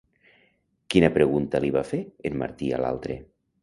[0.95, 3.25] Quina pregunta li va fer en Martí a l'altre?